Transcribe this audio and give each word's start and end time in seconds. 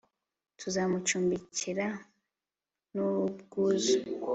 tuzamucumbikira 0.59 1.87
n'ubwuzu 2.93 3.97